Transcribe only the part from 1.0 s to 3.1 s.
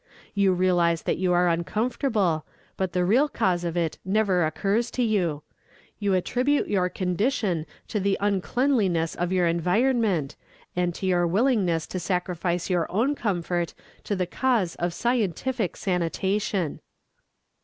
that you are uncomfortable, but the